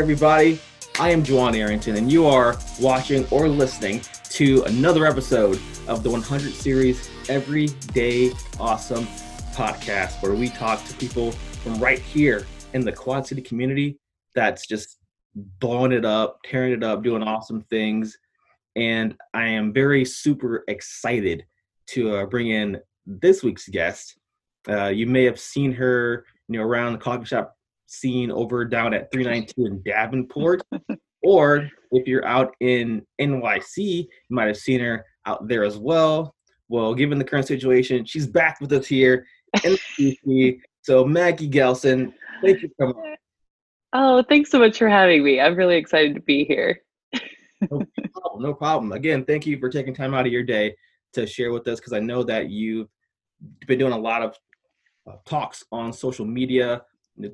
[0.00, 0.58] everybody.
[0.98, 4.00] I am Juwan Arrington, and you are watching or listening
[4.30, 9.04] to another episode of the 100 Series Everyday Awesome
[9.52, 13.98] podcast, where we talk to people from right here in the Quad City community
[14.34, 14.96] that's just
[15.34, 18.16] blowing it up, tearing it up, doing awesome things.
[18.76, 21.44] And I am very super excited
[21.88, 24.18] to uh, bring in this week's guest.
[24.66, 27.54] Uh, you may have seen her, you know, around the coffee shop
[27.90, 30.62] scene over down at 392 in Davenport.
[31.22, 36.34] or if you're out in NYC, you might have seen her out there as well.
[36.68, 39.26] Well, given the current situation, she's back with us here
[39.64, 40.60] in QC.
[40.82, 42.12] So Maggie Gelson,
[42.42, 43.18] thank you so much.
[43.92, 45.40] Oh, thanks so much for having me.
[45.40, 46.80] I'm really excited to be here.
[47.70, 47.84] no
[48.14, 48.42] problem.
[48.42, 48.92] No problem.
[48.92, 50.76] Again, thank you for taking time out of your day
[51.14, 52.88] to share with us because I know that you've
[53.66, 54.36] been doing a lot of
[55.08, 56.82] uh, talks on social media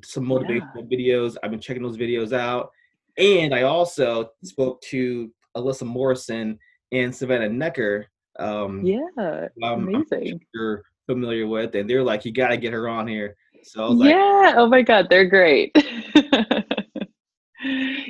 [0.05, 0.97] some motivational yeah.
[0.99, 1.37] videos.
[1.43, 2.71] I've been checking those videos out.
[3.19, 6.59] And I also spoke to Alyssa Morrison
[6.93, 8.07] and Savannah Necker.
[8.39, 10.41] Um, yeah, um, amazing.
[10.55, 13.37] you're familiar with, and they're like, you got to get her on here.
[13.63, 15.73] So yeah, like, oh my god, they're great.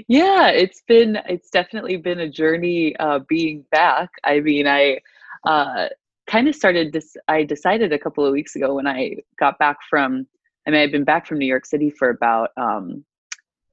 [0.09, 4.11] yeah, it's been it's definitely been a journey uh, being back.
[4.25, 4.98] I mean, I
[5.44, 5.89] uh,
[6.27, 7.17] kind of started this.
[7.28, 10.27] I decided a couple of weeks ago when I got back from
[10.67, 13.05] I mean, I've been back from New York City for about um,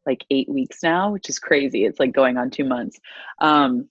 [0.05, 1.85] like eight weeks now, which is crazy.
[1.85, 2.99] It's like going on two months.
[3.39, 3.89] Um,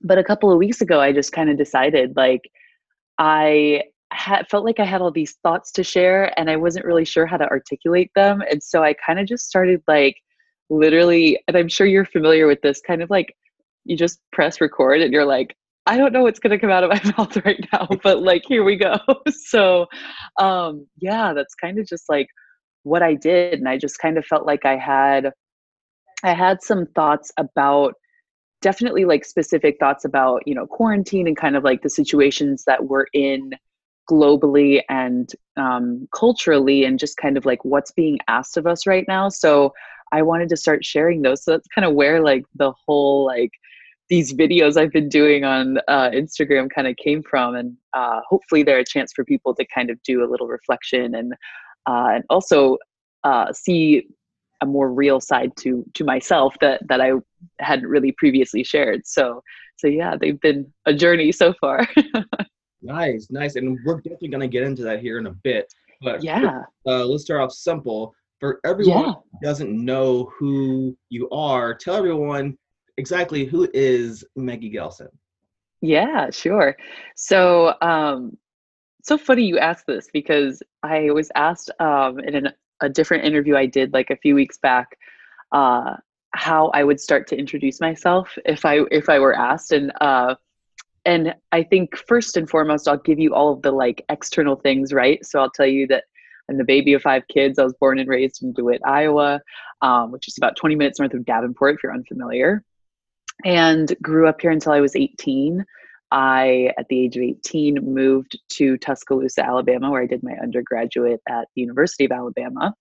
[0.00, 2.50] but a couple of weeks ago, I just kind of decided like
[3.18, 3.84] I
[4.48, 7.36] felt like I had all these thoughts to share and I wasn't really sure how
[7.36, 8.42] to articulate them.
[8.48, 10.16] And so I kind of just started like
[10.70, 13.34] literally, and I'm sure you're familiar with this kind of like
[13.84, 15.56] you just press record and you're like,
[15.88, 18.44] I don't know what's going to come out of my mouth right now, but like,
[18.46, 18.96] here we go.
[19.30, 19.86] so,
[20.38, 22.28] um, yeah, that's kind of just like
[22.82, 23.58] what I did.
[23.58, 25.32] And I just kind of felt like I had,
[26.22, 27.94] I had some thoughts about
[28.60, 32.84] definitely like specific thoughts about, you know, quarantine and kind of like the situations that
[32.84, 33.52] we're in
[34.10, 39.04] globally and um, culturally and just kind of like what's being asked of us right
[39.08, 39.28] now.
[39.30, 39.72] So
[40.12, 41.44] I wanted to start sharing those.
[41.44, 43.52] So that's kind of where like the whole like,
[44.08, 48.62] these videos I've been doing on uh, Instagram kind of came from, and uh, hopefully
[48.62, 51.32] they're a chance for people to kind of do a little reflection and
[51.86, 52.78] uh, and also
[53.24, 54.06] uh, see
[54.60, 57.12] a more real side to to myself that that I
[57.60, 59.06] hadn't really previously shared.
[59.06, 59.42] So
[59.76, 61.86] so yeah, they've been a journey so far.
[62.82, 65.72] nice, nice, and we're definitely gonna get into that here in a bit.
[66.00, 68.14] But yeah, uh, let's start off simple.
[68.40, 69.12] For everyone yeah.
[69.12, 72.56] who doesn't know who you are, tell everyone
[72.98, 75.08] exactly who is Maggie Gelson?
[75.80, 76.76] Yeah, sure.
[77.16, 78.36] So, um,
[79.02, 82.48] so funny you asked this because I was asked um, in an,
[82.80, 84.98] a different interview I did like a few weeks back
[85.52, 85.94] uh,
[86.32, 90.34] how I would start to introduce myself if I if I were asked, and uh,
[91.06, 94.92] and I think first and foremost I'll give you all of the like external things,
[94.92, 95.24] right?
[95.24, 96.04] So I'll tell you that
[96.50, 97.58] I'm the baby of five kids.
[97.58, 99.40] I was born and raised in DeWitt, Iowa,
[99.80, 102.62] um, which is about 20 minutes north of Davenport, if you're unfamiliar
[103.44, 105.64] and grew up here until I was 18.
[106.10, 111.20] I, at the age of 18, moved to Tuscaloosa, Alabama, where I did my undergraduate
[111.28, 112.74] at the University of Alabama.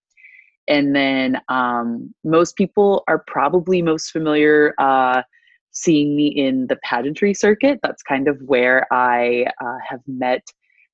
[0.68, 5.24] And then um, most people are probably most familiar uh,
[5.72, 7.80] seeing me in the pageantry circuit.
[7.84, 10.46] That's kind of where I uh, have met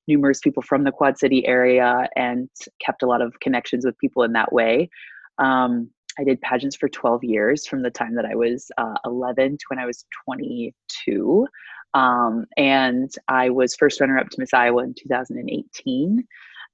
[0.06, 2.48] numerous people from the Quad City area and
[2.84, 4.90] kept a lot of connections with people in that way.
[5.38, 9.58] Um, I did pageants for 12 years from the time that I was uh, 11
[9.58, 11.46] to when I was 22.
[11.94, 16.26] Um, and I was first runner up to Miss Iowa in 2018.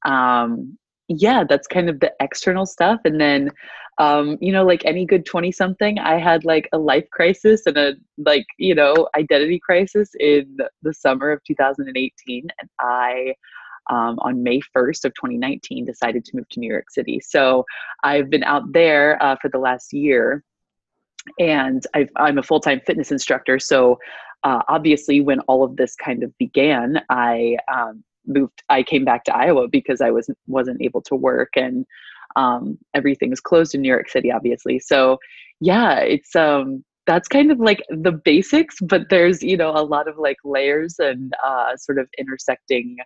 [0.07, 0.79] Um,
[1.09, 3.01] yeah, that's kind of the external stuff.
[3.05, 3.51] And then,
[3.99, 7.77] um, you know, like any good 20 something, I had like a life crisis and
[7.77, 12.49] a like, you know, identity crisis in the summer of 2018.
[12.61, 13.35] And I
[13.91, 17.21] um, on May 1st of 2019 decided to move to New York City.
[17.21, 17.67] So
[18.03, 20.43] I've been out there uh, for the last year
[21.39, 23.59] and i am a full-time fitness instructor.
[23.59, 23.99] So
[24.45, 29.25] uh, obviously when all of this kind of began, I um, moved, I came back
[29.25, 31.85] to Iowa because I was, wasn't able to work and
[32.37, 34.79] um, everything is closed in New York City, obviously.
[34.79, 35.19] So
[35.61, 40.07] yeah, it's, um, that's kind of like the basics, but there's, you know, a lot
[40.07, 42.99] of like layers and uh, sort of intersecting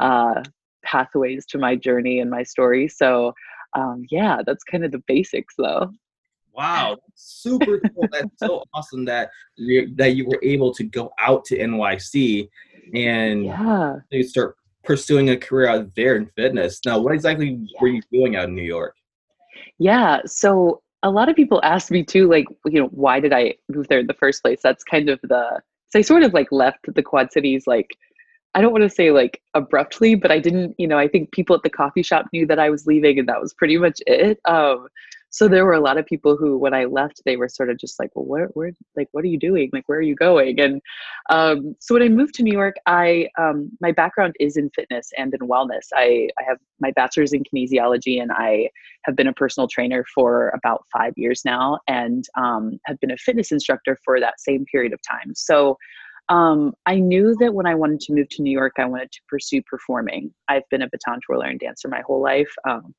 [0.00, 0.42] uh,
[0.82, 2.88] pathways to my journey and my story.
[2.88, 3.32] So,
[3.76, 5.92] um, yeah, that's kind of the basics, though.
[6.52, 8.08] Wow, super cool!
[8.10, 12.48] that's so awesome that you that you were able to go out to NYC
[12.92, 13.96] and yeah.
[14.10, 16.80] you start pursuing a career out there in fitness.
[16.84, 17.78] Now, what exactly yeah.
[17.80, 18.96] were you doing out in New York?
[19.78, 23.54] Yeah, so a lot of people ask me too, like, you know, why did I
[23.68, 24.60] move there in the first place?
[24.62, 27.96] That's kind of the, so I sort of like left the Quad Cities, like,
[28.54, 31.54] I don't want to say like abruptly, but I didn't, you know, I think people
[31.54, 34.40] at the coffee shop knew that I was leaving and that was pretty much it.
[34.44, 34.88] Um,
[35.30, 37.78] so there were a lot of people who when i left they were sort of
[37.78, 39.70] just like well where, where like what are you doing?
[39.72, 40.60] Like where are you going?
[40.60, 40.82] And
[41.30, 45.10] um, so when i moved to new york i um, my background is in fitness
[45.16, 45.86] and in wellness.
[45.94, 48.68] I, I have my bachelor's in kinesiology and i
[49.04, 53.16] have been a personal trainer for about five years now and um, have been a
[53.16, 55.32] fitness instructor for that same period of time.
[55.34, 55.78] So
[56.30, 59.20] um, I knew that when I wanted to move to New York, I wanted to
[59.28, 60.32] pursue performing.
[60.48, 62.50] I've been a baton twirler and dancer my whole life.
[62.68, 62.94] Um,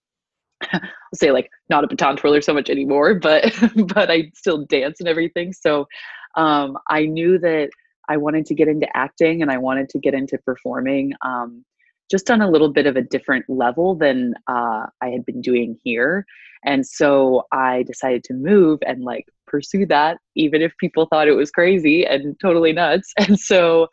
[0.73, 0.81] I'll
[1.15, 3.51] say like not a baton twirler so much anymore, but
[3.87, 5.53] but I still dance and everything.
[5.53, 5.87] So
[6.35, 7.69] um, I knew that
[8.09, 11.63] I wanted to get into acting and I wanted to get into performing um,
[12.11, 15.77] just on a little bit of a different level than uh, I had been doing
[15.81, 16.25] here.
[16.65, 21.33] And so I decided to move and like pursue that, even if people thought it
[21.33, 23.13] was crazy and totally nuts.
[23.19, 23.87] And so,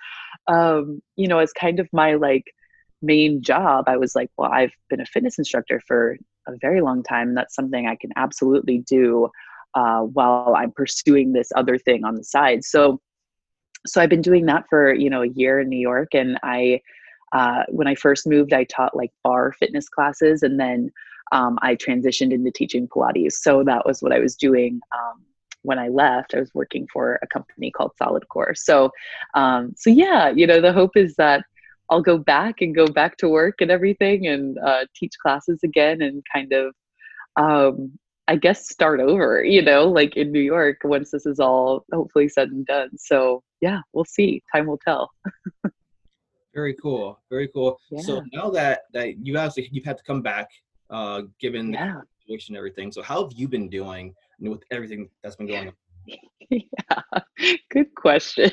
[0.46, 2.44] um, you know, as kind of my like
[3.02, 6.16] main job, I was like, well, I've been a fitness instructor for
[6.46, 7.34] a very long time.
[7.34, 9.28] That's something I can absolutely do
[9.74, 12.64] uh, while I'm pursuing this other thing on the side.
[12.64, 13.00] So,
[13.86, 16.80] so I've been doing that for you know a year in New York, and I
[17.32, 20.90] uh, when I first moved, I taught like barre fitness classes, and then
[21.32, 23.32] um, I transitioned into teaching Pilates.
[23.32, 24.80] So that was what I was doing.
[24.92, 25.22] Um,
[25.62, 28.54] when I left, I was working for a company called Solid Core.
[28.54, 28.90] So,
[29.34, 31.44] um, so yeah, you know, the hope is that
[31.90, 36.02] I'll go back and go back to work and everything and uh, teach classes again
[36.02, 36.74] and kind of,
[37.36, 41.86] um, I guess, start over, you know, like in New York once this is all
[41.92, 42.90] hopefully said and done.
[42.98, 44.42] So, yeah, we'll see.
[44.54, 45.10] Time will tell.
[46.54, 47.18] very cool.
[47.30, 47.80] Very cool.
[47.90, 48.02] Yeah.
[48.02, 50.48] So now that, that you actually, you've had to come back,
[50.90, 51.94] uh, given yeah.
[51.94, 52.92] the situation and everything.
[52.92, 55.74] So how have you been doing with everything that's been going on?
[56.50, 57.20] Yeah,
[57.70, 58.50] good question.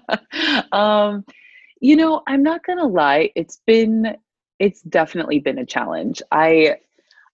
[0.72, 1.24] um,
[1.80, 4.16] you know, I'm not to lie, it's been
[4.58, 6.20] it's definitely been a challenge.
[6.32, 6.76] I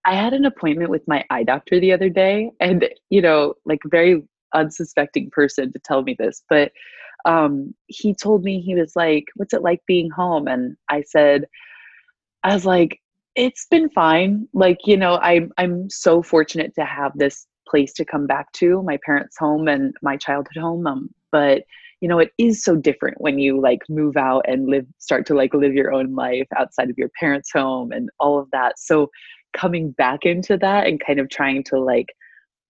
[0.04, 3.80] I had an appointment with my eye doctor the other day and you know, like
[3.86, 4.22] very
[4.54, 6.72] unsuspecting person to tell me this, but
[7.24, 11.46] um he told me he was like, "What's it like being home?" and I said
[12.44, 13.00] I was like,
[13.36, 14.48] "It's been fine.
[14.52, 18.82] Like, you know, I'm I'm so fortunate to have this place to come back to,
[18.82, 20.86] my parents' home and my childhood home.
[20.86, 21.64] Um, but
[22.00, 25.34] you know it is so different when you like move out and live start to
[25.34, 29.10] like live your own life outside of your parents home and all of that so
[29.56, 32.14] coming back into that and kind of trying to like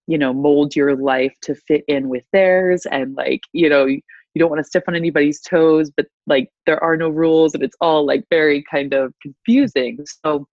[0.06, 4.00] you know mold your life to fit in with theirs and like you know you
[4.36, 7.76] don't want to step on anybody's toes but like there are no rules and it's
[7.80, 10.46] all like very kind of confusing so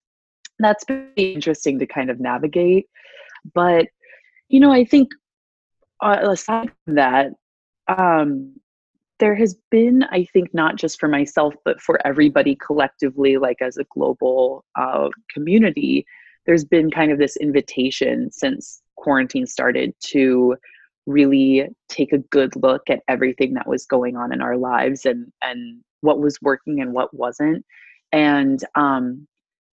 [0.59, 2.87] that's been interesting to kind of navigate
[3.53, 3.87] but
[4.49, 5.09] you know i think
[6.01, 7.31] uh, aside from that
[7.87, 8.53] um
[9.19, 13.77] there has been i think not just for myself but for everybody collectively like as
[13.77, 16.05] a global uh, community
[16.45, 20.55] there's been kind of this invitation since quarantine started to
[21.05, 25.31] really take a good look at everything that was going on in our lives and
[25.43, 27.65] and what was working and what wasn't.
[28.11, 29.27] And um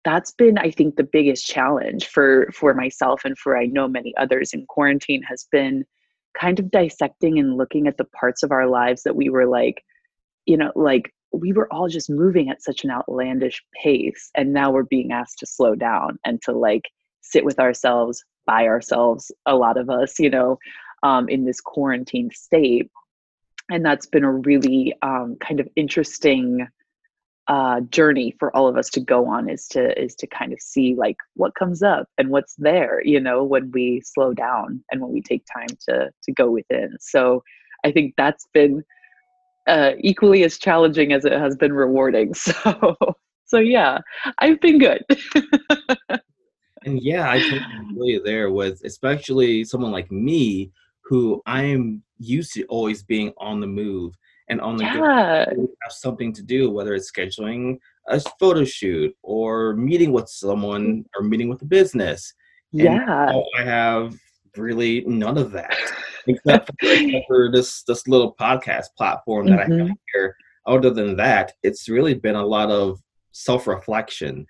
[0.05, 4.15] that's been i think the biggest challenge for for myself and for i know many
[4.17, 5.85] others in quarantine has been
[6.39, 9.85] kind of dissecting and looking at the parts of our lives that we were like,
[10.47, 14.31] you know, like we were all just moving at such an outlandish pace.
[14.35, 16.89] And now we're being asked to slow down and to like
[17.21, 20.59] sit with ourselves, by ourselves, a lot of us, you know,
[21.03, 22.91] um, in this quarantine state.
[23.71, 26.67] And that's been a really um, kind of interesting
[27.51, 30.61] uh, journey for all of us to go on is to is to kind of
[30.61, 35.01] see like what comes up and what's there you know when we slow down and
[35.01, 36.97] when we take time to to go within.
[37.01, 37.43] So
[37.85, 38.85] i think that's been
[39.67, 42.33] uh, equally as challenging as it has been rewarding.
[42.45, 42.97] So
[43.47, 43.99] so yeah
[44.39, 45.05] i've been good.
[46.87, 50.71] And yeah i totally agree there with especially someone like me
[51.05, 54.15] who i'm used to always being on the move
[54.51, 55.47] and only yeah.
[55.47, 57.79] have something to do, whether it's scheduling
[58.09, 62.35] a photo shoot or meeting with someone or meeting with a business.
[62.73, 63.33] And yeah.
[63.59, 64.15] I have
[64.57, 65.75] really none of that.
[66.27, 69.73] except, for, except for this this little podcast platform that mm-hmm.
[69.73, 69.93] I have mm-hmm.
[70.13, 70.37] here.
[70.67, 73.01] Other than that, it's really been a lot of
[73.33, 74.47] self reflection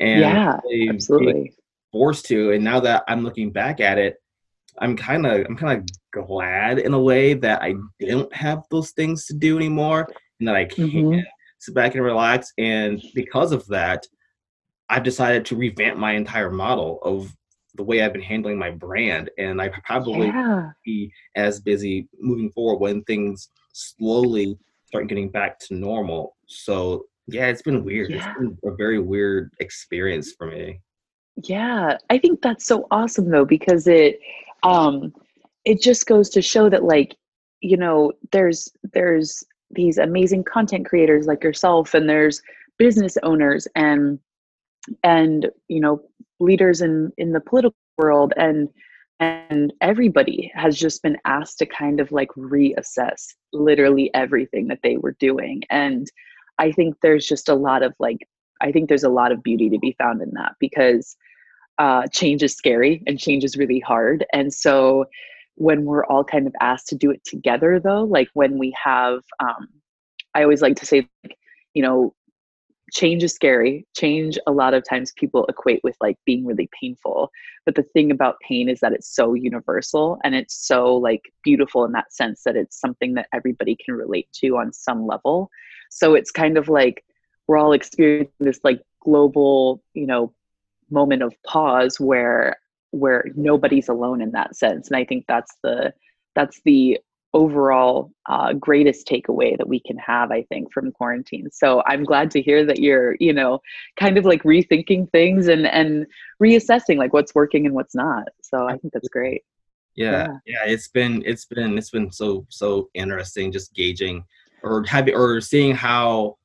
[0.00, 0.58] and yeah,
[0.90, 1.54] absolutely
[1.92, 2.52] forced to.
[2.52, 4.16] And now that I'm looking back at it,
[4.80, 8.90] I'm kind of I'm kind of glad in a way that I don't have those
[8.92, 11.20] things to do anymore, and that I can mm-hmm.
[11.58, 12.52] sit back and relax.
[12.58, 14.06] And because of that,
[14.88, 17.32] I've decided to revamp my entire model of
[17.76, 20.70] the way I've been handling my brand, and I probably Yeah.
[20.84, 26.36] be as busy moving forward when things slowly start getting back to normal.
[26.46, 28.10] So yeah, it's been weird.
[28.10, 28.28] Yeah.
[28.28, 30.80] It's been a very weird experience for me.
[31.42, 34.20] Yeah, I think that's so awesome though because it
[34.64, 35.12] um
[35.64, 37.16] it just goes to show that like
[37.60, 42.42] you know there's there's these amazing content creators like yourself and there's
[42.78, 44.18] business owners and
[45.02, 46.00] and you know
[46.40, 48.68] leaders in in the political world and
[49.20, 54.96] and everybody has just been asked to kind of like reassess literally everything that they
[54.96, 56.10] were doing and
[56.58, 58.18] i think there's just a lot of like
[58.60, 61.16] i think there's a lot of beauty to be found in that because
[61.78, 64.24] uh, change is scary and change is really hard.
[64.32, 65.06] And so
[65.56, 69.20] when we're all kind of asked to do it together though like when we have
[69.38, 69.68] um,
[70.34, 71.38] i always like to say like,
[71.74, 72.12] you know
[72.94, 73.86] change is scary.
[73.96, 77.30] Change a lot of times people equate with like being really painful.
[77.66, 81.84] But the thing about pain is that it's so universal and it's so like beautiful
[81.84, 85.50] in that sense that it's something that everybody can relate to on some level.
[85.90, 87.04] So it's kind of like
[87.46, 90.32] we're all experiencing this like global you know
[90.90, 92.56] moment of pause where
[92.90, 94.88] where nobody's alone in that sense.
[94.88, 95.92] And i think that's the
[96.34, 96.98] that's the
[97.32, 101.48] overall uh, greatest takeaway that we can have i think from quarantine.
[101.52, 103.60] So i'm glad to hear that you're you know
[103.98, 106.06] kind of like rethinking things and and
[106.40, 108.28] reassessing like what's working and what's not.
[108.42, 109.42] So i think that's great.
[109.96, 110.38] Yeah, Yeah.
[110.46, 114.24] yeah, it's been it's been it's been so so interesting just gauging
[114.62, 116.36] or having or seeing how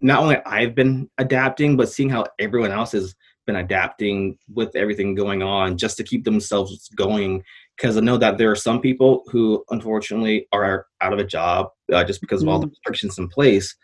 [0.00, 3.14] not only I've been adapting, but seeing how everyone else has
[3.48, 7.42] been adapting with everything going on just to keep themselves going.
[7.76, 11.68] Because I know that there are some people who unfortunately are out of a job
[11.92, 12.70] uh, just because of all the Mhm.
[12.76, 13.74] restrictions in place.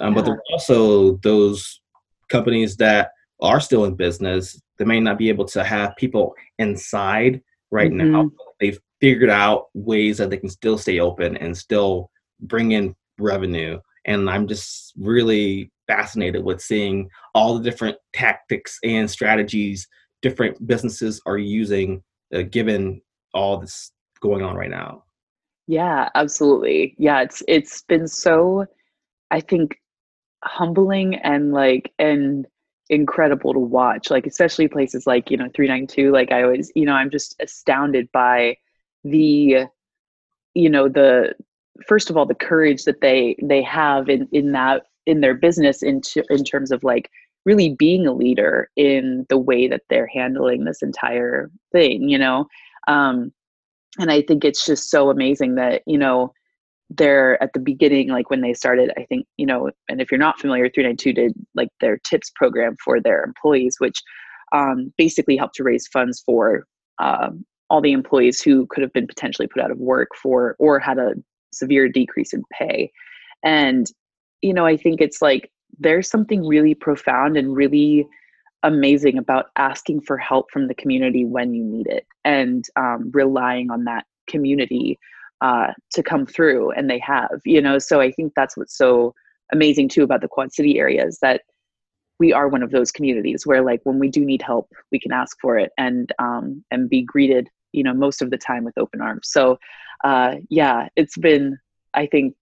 [0.00, 1.80] Um, But there are also those
[2.28, 7.42] companies that are still in business They may not be able to have people inside
[7.70, 8.22] right now.
[8.22, 8.30] Mhm.
[8.60, 13.78] They've figured out ways that they can still stay open and still bring in revenue.
[14.04, 19.86] And I'm just really fascinated with seeing all the different tactics and strategies
[20.22, 22.02] different businesses are using,
[22.34, 23.00] uh, given
[23.32, 25.04] all this going on right now.
[25.66, 26.94] Yeah, absolutely.
[26.98, 28.66] Yeah, it's it's been so
[29.30, 29.78] I think
[30.44, 32.46] humbling and like and
[32.88, 34.10] incredible to watch.
[34.10, 38.10] Like especially places like, you know, 392 like I always, you know, I'm just astounded
[38.12, 38.56] by
[39.04, 39.66] the
[40.54, 41.34] you know, the
[41.86, 45.82] first of all the courage that they they have in in that in their business
[45.82, 47.10] in t- in terms of like
[47.46, 52.46] really being a leader in the way that they're handling this entire thing, you know.
[52.88, 53.32] Um
[53.98, 56.32] and I think it's just so amazing that, you know,
[56.90, 60.18] they're at the beginning, like when they started, I think, you know, and if you're
[60.18, 63.96] not familiar, 392 did like their tips program for their employees, which
[64.52, 66.66] um, basically helped to raise funds for
[66.98, 70.78] um, all the employees who could have been potentially put out of work for or
[70.78, 71.14] had a
[71.52, 72.90] severe decrease in pay.
[73.44, 73.90] And,
[74.42, 78.06] you know, I think it's like there's something really profound and really
[78.62, 83.70] amazing about asking for help from the community when you need it and um, relying
[83.70, 84.98] on that community
[85.40, 89.14] uh, to come through and they have you know so i think that's what's so
[89.52, 91.42] amazing too about the quad city area is that
[92.18, 95.12] we are one of those communities where like when we do need help we can
[95.12, 98.76] ask for it and um, and be greeted you know most of the time with
[98.78, 99.58] open arms so
[100.04, 101.58] uh, yeah it's been
[101.94, 102.34] i think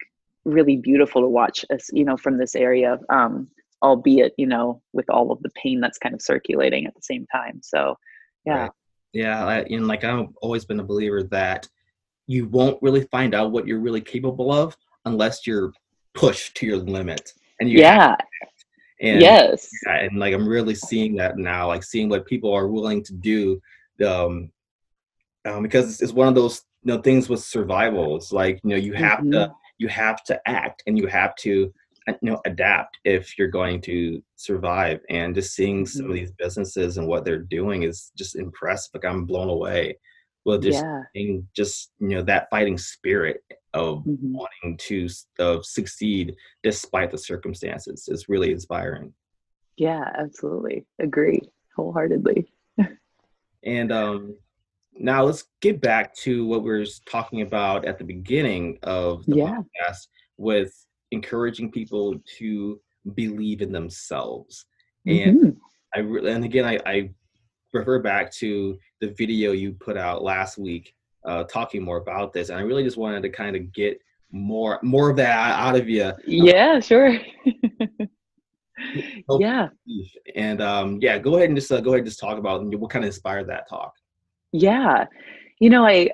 [0.44, 3.48] really beautiful to watch us you know from this area um,
[3.82, 7.26] albeit you know with all of the pain that's kind of circulating at the same
[7.32, 7.96] time so
[8.46, 8.70] yeah Right.
[9.12, 11.68] Yeah, I, and like I've always been a believer that
[12.26, 15.72] you won't really find out what you're really capable of unless you're
[16.14, 17.32] pushed to your limit.
[17.60, 18.14] And you yeah
[19.00, 23.02] and, yes and like I'm really seeing that now, like seeing what people are willing
[23.04, 23.60] to do,
[24.06, 24.50] um,
[25.48, 28.16] um because it's, one of those you know things with survival.
[28.16, 29.32] It's like you know you have Mhm.
[29.32, 31.72] to you have to act and you have to
[32.08, 35.00] uh, you know adapt if you're going to survive.
[35.08, 36.14] And just seeing some of Mhm.
[36.20, 38.90] these businesses and what they're doing is just impressive.
[38.94, 39.98] Like I'm blown away
[40.44, 43.42] with just yeah seeing just you know that fighting spirit
[43.74, 44.32] of Mhm.
[44.32, 49.12] wanting to of succeed despite the circumstances is really inspiring.
[49.76, 51.40] yeah absolutely agree
[51.76, 52.50] wholeheartedly
[53.64, 54.36] And um,
[54.98, 59.36] now let's get back to what we were talking about at the beginning of the
[59.36, 59.60] Yeah.
[59.62, 60.74] podcast with
[61.12, 62.80] encouraging people to
[63.14, 64.66] believe in themselves.
[65.06, 65.56] And Mhm.
[65.94, 67.10] I re- and again, I, I
[67.72, 72.48] refer back to the video you put out last week, uh, talking more about this.
[72.50, 74.00] And I really just wanted to kind of get
[74.30, 76.12] more more of that out of you.
[76.26, 77.18] yeah sure
[79.40, 79.68] yeah.
[80.34, 82.90] And um, yeah, go ahead and just uh, go ahead and just talk about what
[82.90, 83.94] kind of inspired that talk.
[84.52, 85.06] Yeah,
[85.60, 86.10] you know, I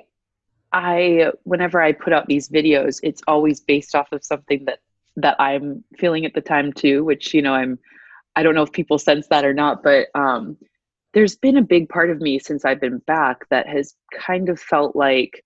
[0.73, 4.79] I whenever I put out these videos, it's always based off of something that
[5.17, 7.79] that I'm feeling at the time too, which you know I'm
[8.35, 10.57] I don't know if people sense that or not, but um
[11.13, 14.59] there's been a big part of me since I've been back that has kind of
[14.59, 15.43] felt like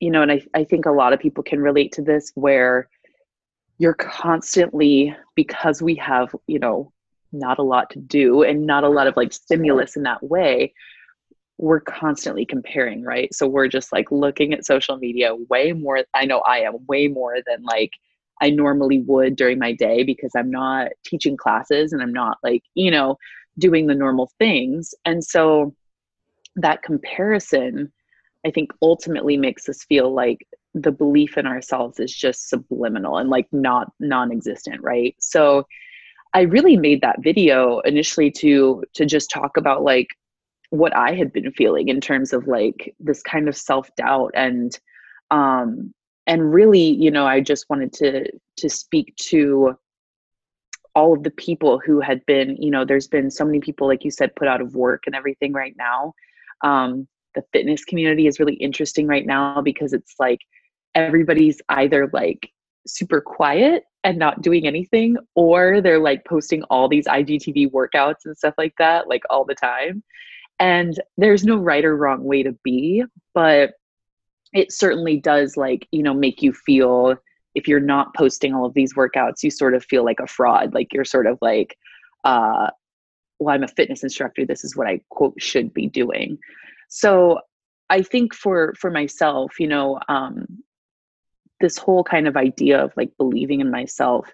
[0.00, 2.88] you know, and I, I think a lot of people can relate to this where
[3.78, 6.92] you're constantly because we have, you know,
[7.32, 10.72] not a lot to do and not a lot of like stimulus in that way,
[11.58, 13.34] we're constantly comparing, right?
[13.34, 16.04] So we're just like looking at social media way more.
[16.14, 17.90] I know I am way more than like
[18.40, 22.62] I normally would during my day because I'm not teaching classes and I'm not like,
[22.74, 23.18] you know,
[23.58, 24.94] doing the normal things.
[25.04, 25.74] And so
[26.54, 27.92] that comparison,
[28.46, 33.30] I think ultimately makes us feel like the belief in ourselves is just subliminal and
[33.30, 35.16] like not non-existent, right?
[35.18, 35.66] So
[36.34, 40.08] I really made that video initially to to just talk about like
[40.70, 44.78] what I had been feeling in terms of like this kind of self doubt and
[45.30, 45.92] um
[46.26, 49.76] and really you know I just wanted to to speak to
[50.94, 54.04] all of the people who had been you know there's been so many people like
[54.04, 56.12] you said put out of work and everything right now.
[56.62, 60.40] Um the fitness community is really interesting right now because it's like
[60.94, 62.50] everybody's either like
[62.86, 68.36] super quiet and not doing anything or they're like posting all these IGTV workouts and
[68.36, 70.02] stuff like that like all the time
[70.58, 73.72] and there's no right or wrong way to be but
[74.52, 77.14] it certainly does like you know make you feel
[77.54, 80.74] if you're not posting all of these workouts you sort of feel like a fraud
[80.74, 81.76] like you're sort of like
[82.24, 82.68] uh
[83.38, 86.38] well i'm a fitness instructor this is what i quote should be doing.
[86.88, 87.40] So
[87.90, 90.46] i think for for myself you know um
[91.60, 94.28] this whole kind of idea of like believing in myself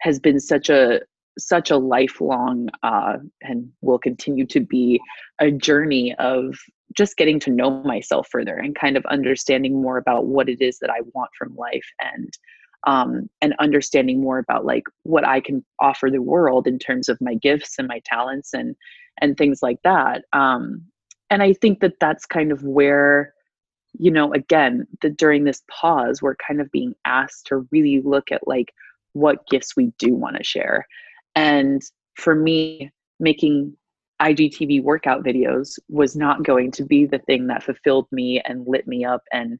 [0.00, 1.00] has been such a
[1.38, 5.00] such a lifelong uh, and will continue to be
[5.38, 6.56] a journey of
[6.96, 10.78] just getting to know myself further and kind of understanding more about what it is
[10.78, 12.32] that I want from life and
[12.86, 17.18] um, and understanding more about like what I can offer the world in terms of
[17.20, 18.76] my gifts and my talents and
[19.20, 20.24] and things like that.
[20.32, 20.82] Um,
[21.30, 23.34] and I think that that's kind of where
[23.98, 28.30] you know again that during this pause we're kind of being asked to really look
[28.30, 28.72] at like
[29.14, 30.86] what gifts we do want to share
[31.36, 31.82] and
[32.14, 33.76] for me, making
[34.20, 38.88] IGTV workout videos was not going to be the thing that fulfilled me and lit
[38.88, 39.58] me up and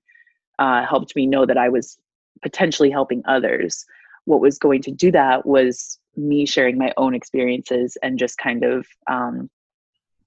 [0.59, 1.99] uh, helped me know that I was
[2.43, 3.85] potentially helping others.
[4.25, 8.65] What was going to do that was me sharing my own experiences and just kind
[8.65, 9.51] of um,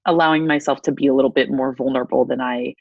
[0.06, 2.76] allowing myself to be a little bit more vulnerable than I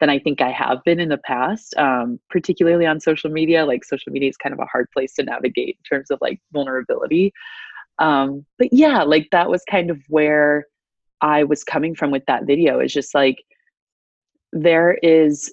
[0.00, 3.64] than I think I have been in the past, um, particularly on social media.
[3.64, 6.40] Like social media is kind of a hard place to navigate in terms of like
[6.52, 7.32] vulnerability
[7.98, 10.66] um but yeah like that was kind of where
[11.20, 13.36] i was coming from with that video is just like
[14.52, 15.52] there is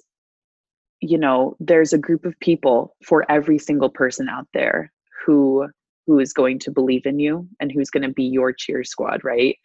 [1.02, 4.90] you know there's a group of people for every single person out there
[5.26, 5.68] who
[6.06, 9.22] who is going to believe in you and who's going to be your cheer squad
[9.24, 9.56] right?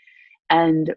[0.49, 0.93] And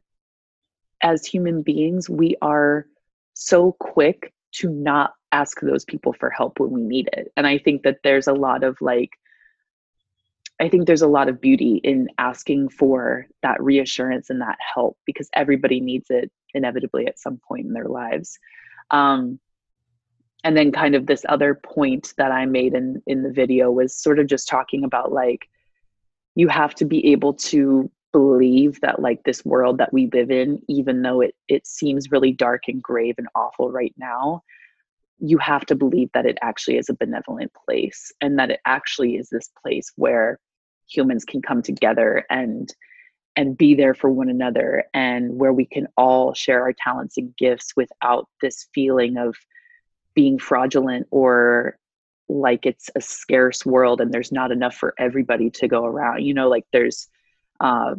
[1.03, 2.87] as human beings we are
[3.35, 7.31] so quick to not ask those people for help when we need it.
[7.37, 9.11] And i think that there's a lot of like
[10.61, 14.99] I think there's a lot of beauty in asking for that reassurance and that help
[15.07, 18.39] because everybody needs it inevitably at some point in their lives.
[18.91, 19.41] Um,
[20.45, 23.95] and then kind of this other point that I made in in the video was
[23.95, 25.49] sort of just talking about like
[26.35, 30.61] you have to be able to believe that like this world that we live in
[30.69, 34.43] even though it it seems really dark and grave and awful right now
[35.19, 39.17] you have to believe that it actually is a benevolent place and that it actually
[39.17, 40.41] is this place where
[40.91, 42.75] humans can come together and
[43.37, 47.35] and be there for one another and where we can all share our talents and
[47.37, 49.37] gifts without this feeling of
[50.15, 51.79] being fraudulent or
[52.29, 56.35] like it's a scarce world and there's not enough for everybody to go around you
[56.35, 57.09] know like there's
[57.61, 57.95] uh,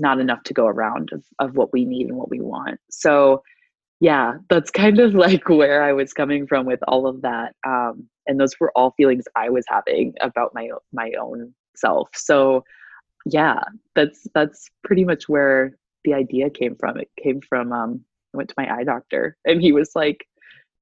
[0.00, 2.80] not enough to go around of, of what we need and what we want.
[2.90, 3.42] So
[4.02, 8.06] yeah that's kind of like where i was coming from with all of that um,
[8.26, 12.08] and those were all feelings i was having about my my own self.
[12.14, 12.64] So
[13.26, 13.62] yeah,
[13.94, 16.98] that's that's pretty much where the idea came from.
[16.98, 18.04] It came from um
[18.34, 20.26] I went to my eye doctor and he was like,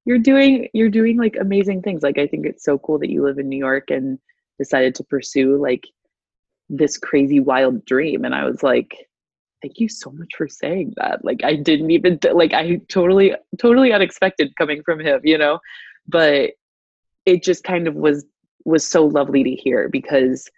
[0.04, 2.02] You're doing you're doing like amazing things.
[2.02, 4.18] Like I think it's so cool that you live in New York and
[4.58, 5.86] decided to pursue like
[6.68, 8.24] this crazy wild dream.
[8.24, 9.08] And I was like,
[9.62, 11.22] Thank you so much for saying that.
[11.24, 15.58] Like I didn't even like I totally totally unexpected coming from him, you know?
[16.08, 16.52] But
[17.26, 18.24] it just kind of was
[18.64, 20.48] was so lovely to hear because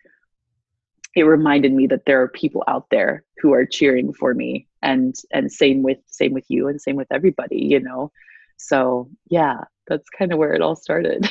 [1.14, 5.14] it reminded me that there are people out there who are cheering for me and
[5.32, 8.10] and same with same with you and same with everybody you know?
[8.56, 11.28] So yeah that's kind of where it all started.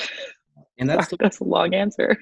[0.77, 2.17] And that's the, that's a long answer.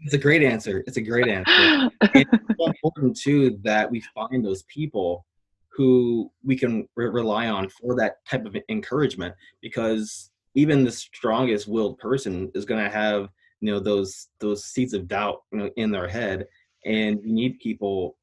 [0.00, 0.82] It's a great answer.
[0.86, 1.90] It's a great answer.
[2.14, 5.26] It's so important too that we find those people
[5.68, 11.68] who we can re- rely on for that type of encouragement because even the strongest
[11.68, 13.28] willed person is going to have
[13.60, 16.46] you know those those seeds of doubt you know in their head
[16.84, 18.16] and you need people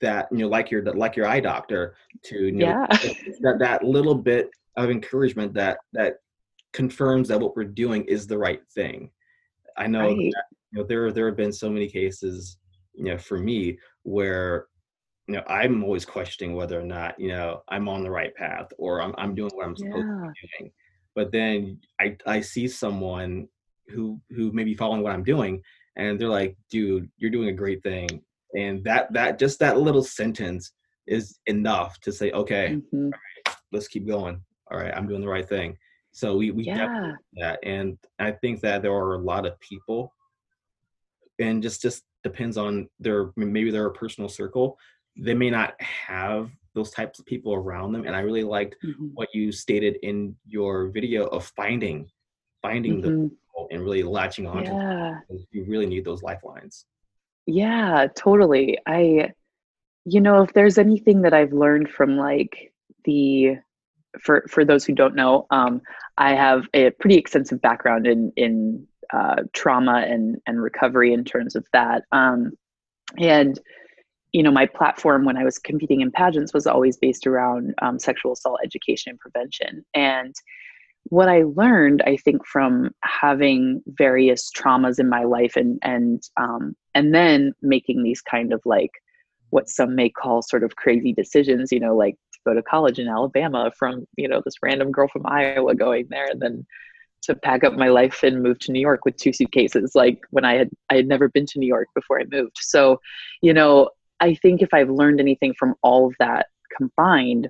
[0.00, 2.86] that you know like your like your eye doctor to you know yeah.
[3.40, 6.16] that that little bit of encouragement that that
[6.72, 9.10] confirms that what we're doing is the right thing
[9.76, 10.16] i know right.
[10.16, 12.58] that, you know there there have been so many cases
[12.94, 14.66] you know for me where
[15.26, 18.68] you know i'm always questioning whether or not you know i'm on the right path
[18.78, 20.26] or i'm, I'm doing what i'm supposed yeah.
[20.26, 20.72] to be doing
[21.14, 23.48] but then i i see someone
[23.88, 25.62] who who may be following what i'm doing
[25.98, 28.08] and they're like dude you're doing a great thing
[28.56, 30.72] and that that just that little sentence
[31.06, 33.10] is enough to say okay mm-hmm.
[33.72, 35.76] let's keep going all right i'm doing the right thing
[36.12, 36.78] so we we yeah.
[36.78, 40.12] definitely that and i think that there are a lot of people
[41.38, 44.78] and just just depends on their maybe their personal circle
[45.16, 49.06] they may not have those types of people around them and i really liked mm-hmm.
[49.14, 52.08] what you stated in your video of finding
[52.62, 53.24] finding mm-hmm.
[53.24, 53.30] the
[53.70, 55.18] and really latching on yeah.
[55.28, 56.84] to you really need those lifelines
[57.46, 59.30] yeah totally i
[60.04, 62.72] you know if there's anything that i've learned from like
[63.04, 63.56] the
[64.20, 65.80] for for those who don't know um,
[66.16, 71.56] i have a pretty extensive background in in uh, trauma and and recovery in terms
[71.56, 72.52] of that um,
[73.16, 73.58] and
[74.32, 77.98] you know my platform when i was competing in pageants was always based around um,
[77.98, 80.34] sexual assault education and prevention and
[81.10, 86.76] what I learned, I think, from having various traumas in my life and and um,
[86.94, 88.90] and then making these kind of like
[89.50, 92.98] what some may call sort of crazy decisions, you know, like to go to college
[92.98, 96.66] in Alabama from you know this random girl from Iowa going there, and then
[97.22, 100.44] to pack up my life and move to New York with two suitcases, like when
[100.44, 102.58] I had I had never been to New York before I moved.
[102.60, 103.00] So,
[103.42, 103.90] you know,
[104.20, 107.48] I think if I've learned anything from all of that combined,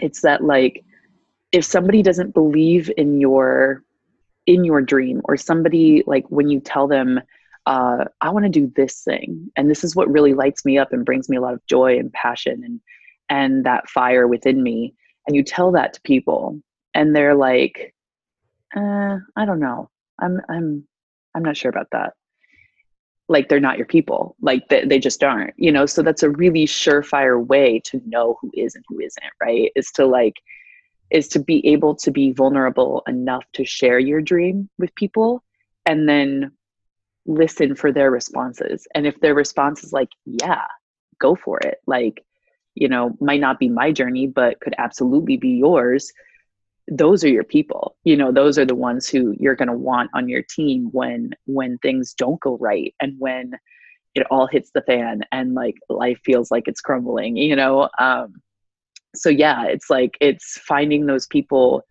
[0.00, 0.84] it's that like
[1.56, 3.82] if somebody doesn't believe in your
[4.46, 7.20] in your dream or somebody like when you tell them
[7.66, 10.92] uh, i want to do this thing and this is what really lights me up
[10.92, 12.80] and brings me a lot of joy and passion and
[13.28, 14.94] and that fire within me
[15.26, 16.60] and you tell that to people
[16.94, 17.94] and they're like
[18.76, 19.88] uh, i don't know.
[20.20, 20.86] I'm i'm
[21.34, 22.12] i'm not sure about that.
[23.28, 24.36] Like they're not your people.
[24.40, 25.86] Like they, they just aren't you know?
[25.86, 29.72] So that's a really surefire way to know who is and who isn't right?
[29.74, 30.36] Is to like
[31.10, 35.42] is to be able to be vulnerable enough to share your dream with people
[35.84, 36.50] and then
[37.26, 38.86] listen for their responses.
[38.94, 40.64] And if their response is like, yeah,
[41.20, 42.24] go for it, like,
[42.74, 46.12] you know, might not be my journey, but could absolutely be yours.
[46.88, 47.96] Those are your people.
[48.04, 51.30] You know, those are the ones who you're going to want on your team when
[51.46, 53.52] when things don't go right and when
[54.14, 57.88] it all hits the fan and like life feels like it's crumbling, you know.
[57.98, 58.40] Um
[59.16, 61.82] so yeah it's like it's finding those people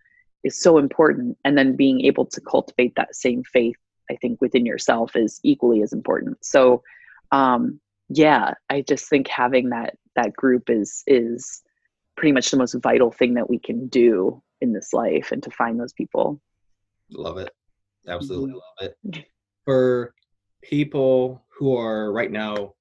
[0.43, 3.77] is so important and then being able to cultivate that same faith
[4.09, 6.37] i think within yourself is equally as important.
[6.43, 6.83] So
[7.31, 11.63] um yeah i just think having that that group is is
[12.15, 15.51] pretty much the most vital thing that we can do in this life and to
[15.51, 16.41] find those people.
[17.11, 17.51] Love it.
[18.07, 18.85] Absolutely mm-hmm.
[18.85, 19.25] love it.
[19.65, 20.13] For
[20.63, 22.73] people who are right now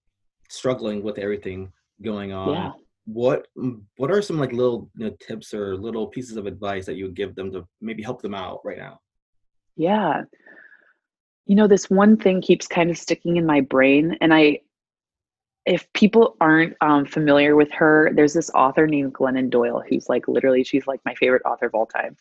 [0.48, 2.70] struggling with everything going on yeah
[3.06, 6.86] what mm, what are some like little you know, tips or little pieces of advice
[6.86, 9.00] that you would give them to maybe help them out right now?
[9.76, 10.22] Yeah.
[11.46, 14.60] You know this one thing keeps kind of sticking in my brain and i
[15.66, 20.28] if people aren't um, familiar with her there's this author named glennon doyle who's like
[20.28, 22.16] literally she's like my favorite author of all time.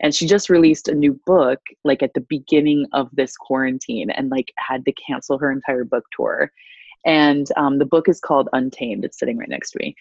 [0.00, 4.28] And she just released a new book like at the beginning of this quarantine and
[4.28, 6.50] like had to cancel her entire book tour
[7.04, 9.04] and um, the book is called untamed.
[9.04, 9.94] It's sitting right next to me.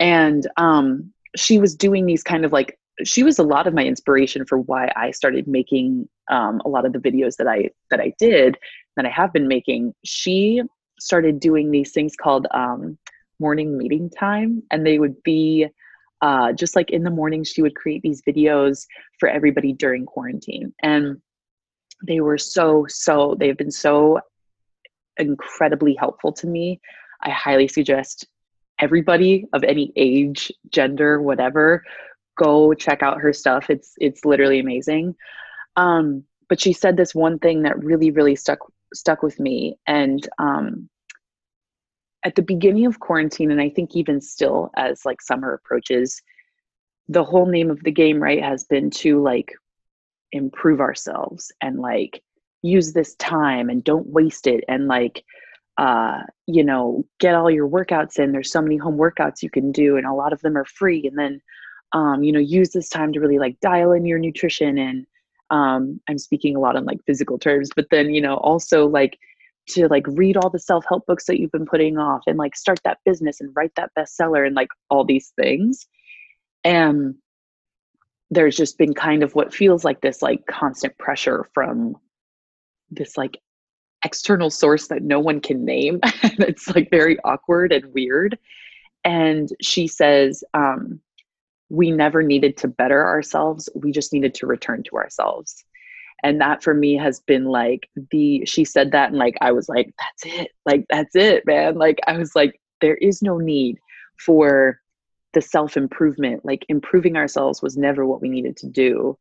[0.00, 3.84] And um, she was doing these kind of like she was a lot of my
[3.84, 8.00] inspiration for why i started making um, a lot of the videos that i that
[8.00, 8.58] i did
[8.96, 9.94] that i have been making.
[10.04, 10.60] She
[11.00, 12.98] started doing these things called um,
[13.38, 14.62] morning meeting time.
[14.70, 15.66] And they would be
[16.20, 18.86] uh, just like in the morning she would create these videos
[19.20, 20.74] for everybody during quarantine.
[20.82, 21.20] And
[22.06, 24.20] they were so so they've been so
[25.18, 26.80] incredibly helpful to me.
[27.22, 28.26] I highly suggest
[28.78, 31.84] everybody of any age, gender, whatever,
[32.36, 33.70] go check out her stuff.
[33.70, 35.16] It's it's literally amazing.
[35.76, 38.60] Um, but she said this one thing that really, really stuck
[38.94, 40.88] stuck with me, and um,
[42.24, 46.20] at the beginning of quarantine and i think even still as like summer approaches
[47.08, 49.54] the whole name of the game right has been to like
[50.32, 52.22] improve ourselves and like
[52.62, 55.24] use this time and don't waste it and like
[55.76, 58.32] uh you know get all your workouts in.
[58.32, 61.06] There's so many home workouts you can do and a lot of them are free.
[61.06, 61.40] And then
[61.92, 65.06] um you know use this time to really like dial in your nutrition and
[65.48, 69.18] um i'm speaking a lot in like physical terms but then you know also like
[69.68, 72.80] to like read all the self-help books that you've been putting off and like start
[72.84, 75.86] that business and write that bestseller and like all these things.
[76.64, 77.16] And
[78.30, 81.96] there's just been kind of what feels like this like constant pressure from
[82.90, 83.38] this like
[84.04, 88.38] external source that no one can name it's like very awkward and weird
[89.04, 91.00] and she says um,
[91.68, 95.64] we never needed to better ourselves we just needed to return to ourselves.
[96.24, 99.68] And that for me has been like the she said that and like i was
[99.68, 101.76] like that's it like that's it man.
[101.76, 103.78] Like i was like there is no need
[104.18, 104.80] for
[105.32, 109.16] the self improvement like improving ourselves was never what we needed to do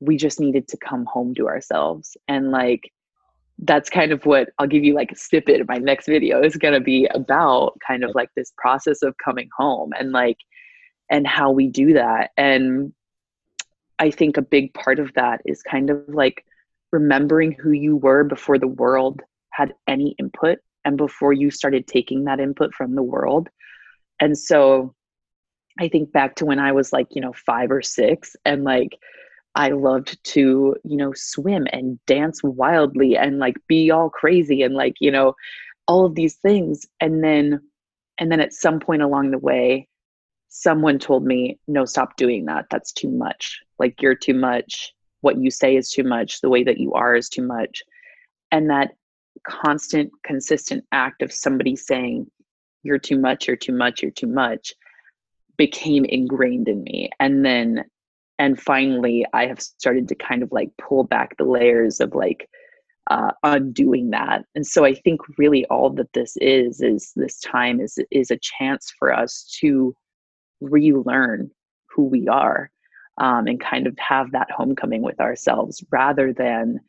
[0.00, 2.16] we just needed to come home to ourselves.
[2.26, 2.92] And like
[3.60, 6.56] that's kind of what I'll give you like a snippet of my next video is
[6.56, 10.38] going to be about kind of like this process of coming home and like
[11.10, 12.92] and how we do that and
[13.98, 16.44] I think a big part of that is kind of like
[16.92, 22.24] remembering who you were before the world had any input and before you started taking
[22.24, 23.48] that input from the world.
[24.20, 24.94] And so
[25.80, 28.96] I think back to when I was like, you know, five or six and like
[29.58, 34.74] I loved to, you know, swim and dance wildly and like be all crazy and
[34.74, 35.34] like, you know,
[35.88, 36.86] all of these things.
[37.00, 37.60] And then,
[38.18, 39.88] and then at some point along the way,
[40.48, 42.66] someone told me, no, stop doing that.
[42.70, 43.58] That's too much.
[43.80, 44.92] Like you're too much.
[45.22, 46.40] What you say is too much.
[46.40, 47.82] The way that you are is too much.
[48.52, 48.92] And that
[49.44, 52.30] constant, consistent act of somebody saying,
[52.84, 54.72] you're too much, you're too much, you're too much
[55.56, 57.10] became ingrained in me.
[57.20, 57.84] And then,
[58.38, 62.48] and finally, I have started to kind of like pull back the layers of like,
[63.10, 64.44] uh, undoing that.
[64.54, 68.38] And so I think really all that this is is this time is is a
[68.38, 69.94] chance for us to
[70.60, 71.50] relearn
[71.86, 72.70] who we are
[73.18, 76.80] um, and kind of have that homecoming with ourselves rather than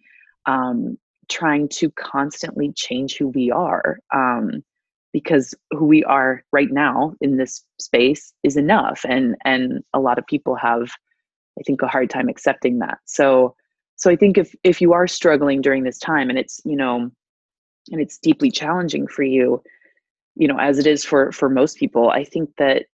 [0.46, 0.98] um,
[1.30, 4.64] trying to constantly change who we are um,
[5.14, 10.20] because who we are right now in this space is enough and and a lot
[10.20, 10.92] of people have
[11.60, 13.00] i think a hard time accepting that.
[13.06, 13.56] So
[13.95, 17.12] so i think if if you are struggling during this time and it's you know
[17.91, 19.62] and it's deeply challenging for you
[20.36, 22.86] you know as it is for for most people i think that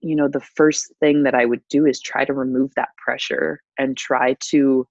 [0.00, 3.62] you know the first thing that i would do is try to remove that pressure
[3.78, 4.86] and try to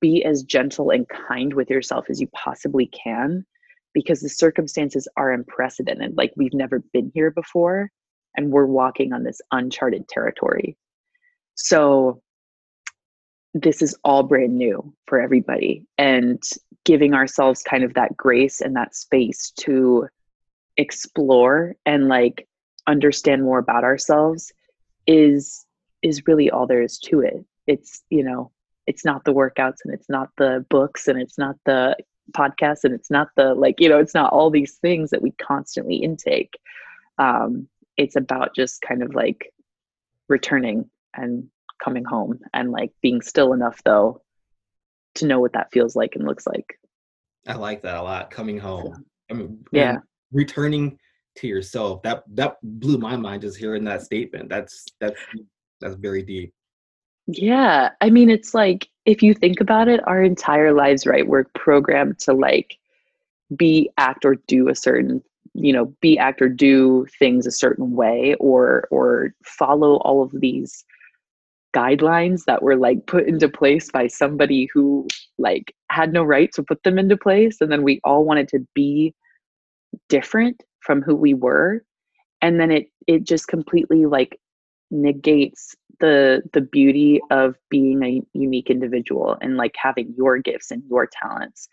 [0.00, 3.44] be as gentle and kind with yourself as you possibly can
[3.92, 6.16] because the circumstances are unprecedented.
[6.16, 7.90] Like we've never been here before
[8.36, 10.76] and we're walking on this uncharted territory.
[11.54, 12.22] So
[13.54, 15.84] this is all brand new for everybody.
[15.98, 16.42] And
[16.84, 20.08] giving ourselves kind of that grace and that space to
[20.76, 22.48] explore and like
[22.86, 24.52] understand more about ourselves
[25.06, 25.66] is
[26.02, 27.44] is really all there is to it.
[27.66, 28.50] It's you know
[28.86, 31.96] it's not the workouts and it's not the books and it's not the
[32.32, 35.32] podcasts and it's not the like you know it's not all these things that we
[35.32, 36.58] constantly intake.
[37.18, 39.52] Um it's about just kind of like
[40.28, 41.48] returning and
[41.82, 44.20] coming home and like being still enough though
[45.14, 46.78] to know what that feels like and looks like
[47.46, 49.98] i like that a lot coming home so, I mean, yeah
[50.32, 50.98] returning
[51.36, 52.02] to yourself.
[52.02, 54.48] That that blew my mind just hearing that statement.
[54.48, 55.20] That's that's
[55.80, 56.52] that's very deep.
[57.26, 57.90] Yeah.
[58.00, 62.18] I mean, it's like if you think about it, our entire lives, right, we're programmed
[62.20, 62.76] to like
[63.56, 65.22] be, act, or do a certain,
[65.54, 70.32] you know, be, act, or do things a certain way, or or follow all of
[70.40, 70.84] these
[71.74, 75.06] guidelines that were like put into place by somebody who
[75.38, 78.66] like had no right to put them into place and then we all wanted to
[78.74, 79.14] be
[80.08, 81.84] different from who we were.
[82.42, 84.38] And then it it just completely like
[84.90, 90.82] negates the the beauty of being a unique individual and like having your gifts and
[90.88, 91.68] your talents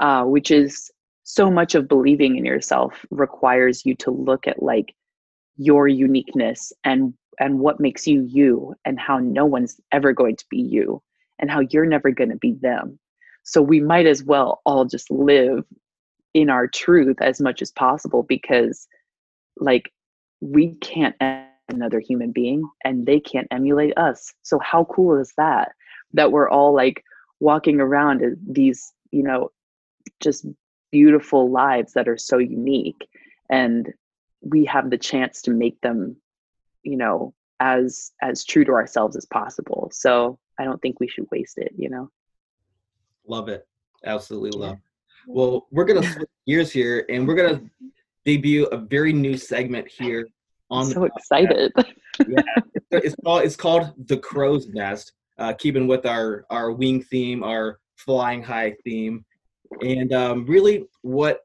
[0.00, 0.90] uh, which is
[1.22, 4.94] so much of believing in yourself requires you to look at like
[5.56, 10.44] your uniqueness and and what makes you you and how no one's ever going to
[10.50, 11.02] be you
[11.38, 12.98] and how you're never going to be them.
[13.42, 15.64] So we might as well all just live
[16.34, 18.86] in our truth as much as possible because
[19.56, 19.92] like
[20.40, 21.16] we can't
[21.68, 24.32] another human being and they can't emulate us.
[24.42, 25.72] So how cool is that?
[26.12, 27.04] That we're all like
[27.40, 29.50] walking around these you know
[30.20, 30.46] just
[30.92, 33.08] beautiful lives that are so unique
[33.50, 33.92] and
[34.42, 36.16] we have the chance to make them
[36.82, 41.26] you know as as true to ourselves as possible so i don't think we should
[41.30, 42.10] waste it you know?
[43.28, 43.68] Love it.
[44.04, 44.78] Absolutely love.
[45.28, 47.62] Well we're gonna switch gears here and we're gonna
[48.24, 50.26] debut a very new segment here
[50.70, 51.72] on so excited.
[52.28, 52.42] Yeah
[52.92, 57.78] it's called it's called the crow's nest uh keeping with our our wing theme our
[57.96, 59.24] flying high theme
[59.80, 61.40] and um really what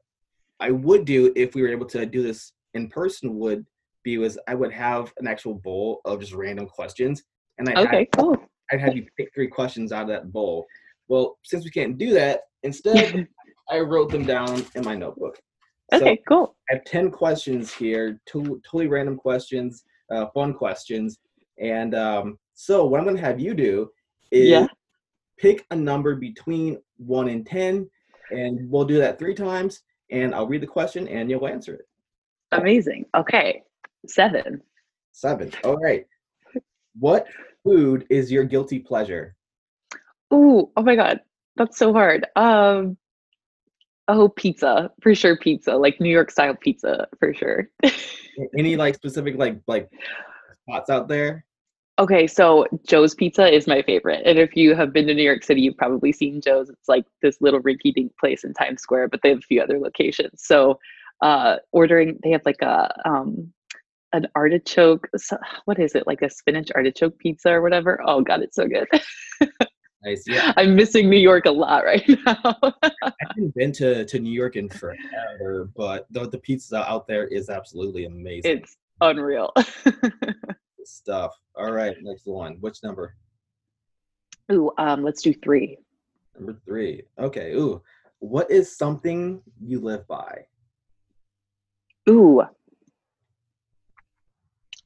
[0.60, 3.64] i would do if we were able to do this in person would
[4.08, 7.22] be was i would have an actual bowl of just random questions
[7.58, 8.36] and i okay cool
[8.70, 10.66] i'd have you pick three questions out of that bowl
[11.08, 13.26] well since we can't do that instead
[13.70, 15.38] i wrote them down in my notebook
[15.92, 16.56] Okay, so cool.
[16.70, 21.18] I have 10 questions here, two totally random questions, uh, fun questions.
[21.58, 23.90] And um, so, what I'm going to have you do
[24.30, 24.66] is yeah.
[25.38, 27.88] pick a number between 1 and 10,
[28.30, 29.80] and we'll do that three times.
[30.10, 31.86] And I'll read the question and you'll answer it.
[32.52, 33.04] Amazing.
[33.14, 33.62] Okay,
[34.06, 34.62] seven.
[35.12, 35.52] Seven.
[35.64, 36.06] All right.
[36.98, 37.26] What
[37.64, 39.34] food is your guilty pleasure?
[40.32, 41.20] Ooh, oh my God.
[41.56, 42.26] That's so hard.
[42.36, 42.96] Um,
[44.08, 45.36] Oh, pizza for sure.
[45.36, 47.68] Pizza, like New York style pizza for sure.
[48.58, 49.90] Any like specific like like
[50.62, 51.44] spots out there?
[51.98, 55.42] Okay, so Joe's Pizza is my favorite, and if you have been to New York
[55.42, 56.70] City, you've probably seen Joe's.
[56.70, 59.80] It's like this little rinky-dink place in Times Square, but they have a few other
[59.80, 60.44] locations.
[60.44, 60.78] So,
[61.22, 63.52] uh, ordering, they have like a um,
[64.12, 65.08] an artichoke.
[65.64, 66.06] What is it?
[66.06, 68.00] Like a spinach artichoke pizza or whatever.
[68.04, 68.88] Oh God, it's so good.
[70.04, 70.24] Nice.
[70.26, 70.52] Yeah.
[70.56, 72.56] I'm missing New York a lot right now.
[72.82, 77.26] I haven't been to, to New York in forever, but the, the pizza out there
[77.26, 78.58] is absolutely amazing.
[78.58, 79.52] It's unreal.
[80.84, 81.36] stuff.
[81.54, 82.56] All right, next one.
[82.60, 83.14] Which number?
[84.50, 85.78] Ooh, um, let's do three.
[86.34, 87.02] Number three.
[87.18, 87.52] Okay.
[87.52, 87.82] Ooh,
[88.20, 90.44] what is something you live by?
[92.08, 92.42] Ooh,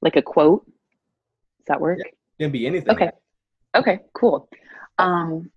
[0.03, 0.67] like a quote.
[0.67, 1.99] Does that work?
[2.39, 2.91] Yeah, can be anything.
[2.91, 3.11] Okay.
[3.75, 4.01] Okay.
[4.13, 4.49] Cool.
[4.99, 5.51] Um,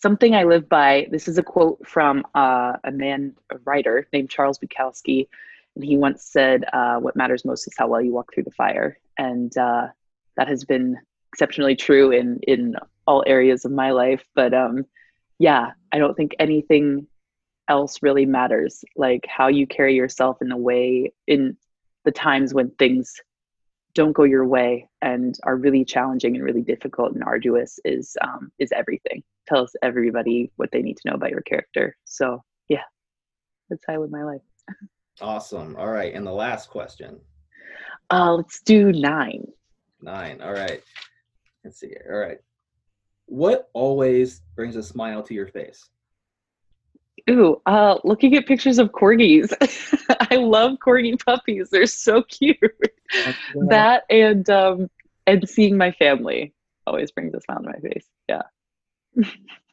[0.00, 1.06] something I live by.
[1.10, 5.28] This is a quote from uh, a man, a writer named Charles Bukowski,
[5.76, 8.50] and he once said, uh, "What matters most is how well you walk through the
[8.50, 9.88] fire," and uh,
[10.36, 10.96] that has been
[11.32, 12.74] exceptionally true in in
[13.06, 14.24] all areas of my life.
[14.34, 14.86] But um,
[15.38, 17.06] yeah, I don't think anything
[17.68, 18.84] else really matters.
[18.96, 21.56] Like how you carry yourself in the way in
[22.04, 23.14] the times when things
[23.94, 28.50] don't go your way and are really challenging and really difficult and arduous is um,
[28.58, 29.22] is everything.
[29.48, 31.96] Tells everybody what they need to know about your character.
[32.04, 32.82] So yeah,
[33.68, 34.42] that's how I live my life.
[35.20, 35.76] Awesome.
[35.76, 37.20] All right, and the last question.
[38.10, 39.44] Uh, let's do nine.
[40.00, 40.40] Nine.
[40.40, 40.82] All right.
[41.64, 41.94] Let's see.
[42.10, 42.38] All right.
[43.26, 45.88] What always brings a smile to your face?
[47.28, 49.52] Ooh, uh, looking at pictures of corgis.
[50.30, 51.70] I love corgi puppies.
[51.70, 52.58] They're so cute.
[53.68, 54.90] that and um,
[55.26, 56.54] and seeing my family
[56.86, 58.06] always brings a smile to my face.
[58.28, 58.42] Yeah.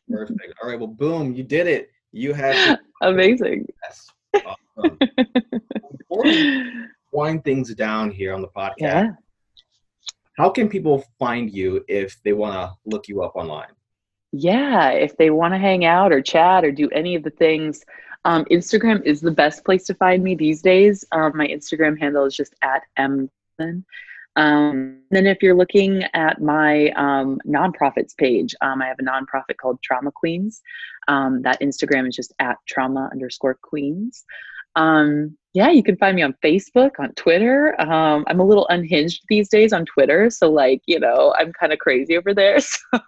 [0.10, 0.54] Perfect.
[0.62, 0.80] All right.
[0.80, 1.34] Well, boom!
[1.34, 1.92] You did it.
[2.12, 3.68] You have amazing.
[3.84, 4.10] Yes.
[4.34, 4.98] Awesome.
[5.98, 6.72] Before we
[7.12, 9.12] wind things down here on the podcast, yeah.
[10.38, 13.68] how can people find you if they want to look you up online?
[14.32, 17.86] Yeah, if they want to hang out or chat or do any of the things,
[18.26, 21.06] um, Instagram is the best place to find me these days.
[21.12, 23.30] Um, my Instagram handle is just at m.
[24.36, 29.58] Um, then if you're looking at my um, nonprofits page, um, I have a nonprofit
[29.60, 30.62] called Trauma Queens.
[31.08, 34.26] Um, that Instagram is just at trauma underscore queens.
[34.78, 37.76] Um, yeah, you can find me on Facebook, on Twitter.
[37.82, 40.30] Um, I'm a little unhinged these days on Twitter.
[40.30, 42.60] So, like, you know, I'm kind of crazy over there.
[42.92, 43.00] So,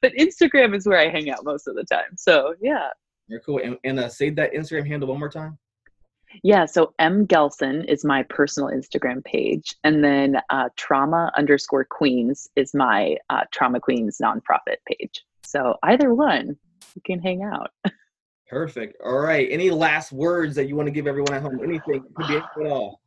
[0.00, 2.16] but Instagram is where I hang out most of the time.
[2.16, 2.88] So, yeah.
[3.28, 3.60] You're cool.
[3.62, 5.58] And, and uh, say that Instagram handle one more time.
[6.42, 12.48] Yeah, so M Gelson is my personal Instagram page, and then uh, Trauma underscore Queens
[12.56, 15.24] is my uh, Trauma Queens nonprofit page.
[15.44, 16.56] So either one,
[16.94, 17.70] you can hang out.
[18.48, 19.00] Perfect.
[19.04, 19.48] All right.
[19.50, 21.60] Any last words that you want to give everyone at home?
[21.62, 22.04] Anything?
[22.14, 23.00] Could be anything at all.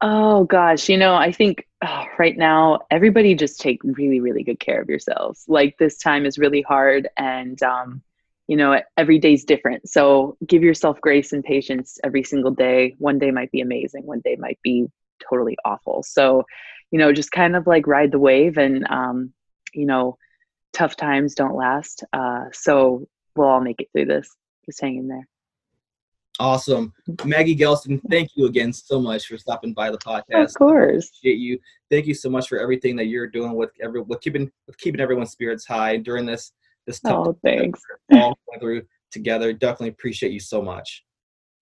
[0.00, 4.60] Oh gosh, you know, I think oh, right now everybody just take really, really good
[4.60, 5.44] care of yourselves.
[5.48, 8.02] Like this time is really hard, and um,
[8.46, 9.88] you know, every day's different.
[9.88, 12.96] So give yourself grace and patience every single day.
[12.98, 14.04] One day might be amazing.
[14.04, 14.86] One day might be
[15.26, 16.02] totally awful.
[16.02, 16.44] So,
[16.90, 19.32] you know, just kind of like ride the wave, and um,
[19.72, 20.18] you know,
[20.74, 22.04] tough times don't last.
[22.12, 24.28] Uh, so we'll all make it through this
[24.64, 25.28] just hang in there.
[26.40, 26.92] Awesome.
[27.24, 30.48] Maggie Gelston, thank you again so much for stopping by the podcast.
[30.48, 31.08] Of course.
[31.08, 31.58] appreciate you.
[31.90, 35.00] Thank you so much for everything that you're doing with every with keeping with keeping
[35.00, 36.52] everyone's spirits high during this
[36.86, 37.80] this tough oh, thanks.
[38.12, 39.52] all through together.
[39.52, 41.04] Definitely appreciate you so much.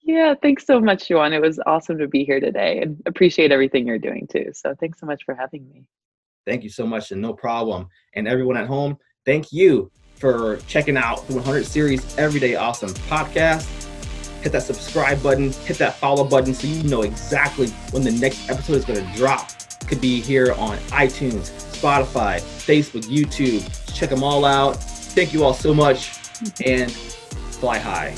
[0.04, 1.32] Yeah, thanks so much, Juan.
[1.32, 4.50] It was awesome to be here today and appreciate everything you're doing too.
[4.52, 5.84] So thanks so much for having me.
[6.44, 7.88] Thank you so much, and no problem.
[8.14, 9.92] And everyone at home, thank you
[10.22, 13.66] for checking out the 100 Series Everyday Awesome podcast.
[14.40, 18.48] Hit that subscribe button, hit that follow button so you know exactly when the next
[18.48, 19.50] episode is going to drop.
[19.88, 23.62] could be here on iTunes, Spotify, Facebook, YouTube.
[23.92, 24.76] Check them all out.
[24.76, 26.12] Thank you all so much
[26.64, 28.14] and fly high.